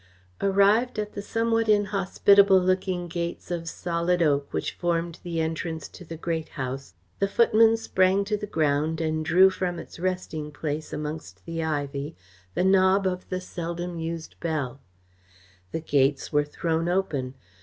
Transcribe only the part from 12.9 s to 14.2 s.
of the seldom